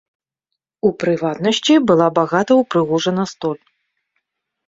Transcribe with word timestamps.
У 0.87 0.89
прыватнасці, 1.01 1.75
была 1.91 2.07
багата 2.19 2.51
ўпрыгожана 2.61 3.23
столь. 3.33 3.59